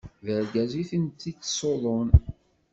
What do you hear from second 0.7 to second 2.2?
i tent-ittṣuḍun.